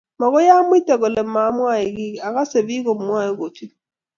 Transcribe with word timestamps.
magoy 0.19 0.47
amuita 0.57 0.93
kole 1.01 1.21
moyae 1.57 1.85
kiy 1.95 2.15
akase 2.27 2.59
pikk 2.67 2.83
komwae 2.87 3.29
kuchot 3.39 3.71